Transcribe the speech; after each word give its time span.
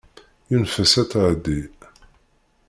Yunef-as 0.49 0.93
ad 1.01 1.07
tɛeddi. 1.11 1.61